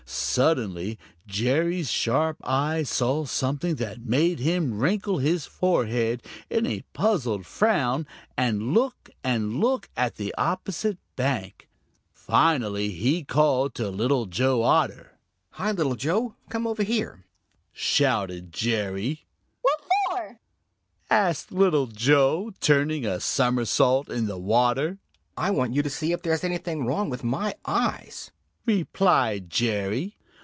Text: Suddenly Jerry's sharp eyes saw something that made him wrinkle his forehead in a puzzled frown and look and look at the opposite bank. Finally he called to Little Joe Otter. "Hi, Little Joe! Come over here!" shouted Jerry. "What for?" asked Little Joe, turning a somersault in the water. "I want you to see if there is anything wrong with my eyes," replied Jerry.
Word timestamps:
Suddenly 0.13 0.97
Jerry's 1.25 1.89
sharp 1.89 2.37
eyes 2.43 2.89
saw 2.89 3.23
something 3.23 3.75
that 3.75 4.01
made 4.05 4.39
him 4.39 4.77
wrinkle 4.77 5.19
his 5.19 5.45
forehead 5.45 6.21
in 6.49 6.65
a 6.65 6.83
puzzled 6.93 7.45
frown 7.45 8.05
and 8.35 8.73
look 8.73 9.09
and 9.23 9.57
look 9.61 9.89
at 9.95 10.15
the 10.15 10.35
opposite 10.37 10.97
bank. 11.15 11.69
Finally 12.11 12.89
he 12.89 13.23
called 13.23 13.73
to 13.75 13.89
Little 13.89 14.25
Joe 14.25 14.63
Otter. 14.63 15.17
"Hi, 15.51 15.71
Little 15.71 15.95
Joe! 15.95 16.35
Come 16.49 16.67
over 16.67 16.83
here!" 16.83 17.23
shouted 17.71 18.51
Jerry. 18.51 19.25
"What 19.61 19.81
for?" 20.09 20.39
asked 21.09 21.51
Little 21.53 21.87
Joe, 21.87 22.51
turning 22.59 23.05
a 23.05 23.19
somersault 23.21 24.09
in 24.09 24.25
the 24.25 24.37
water. 24.39 24.97
"I 25.37 25.51
want 25.51 25.73
you 25.73 25.83
to 25.83 25.89
see 25.89 26.11
if 26.11 26.21
there 26.21 26.33
is 26.33 26.43
anything 26.43 26.85
wrong 26.85 27.09
with 27.09 27.23
my 27.23 27.55
eyes," 27.65 28.31
replied 28.65 29.49
Jerry. 29.49 30.15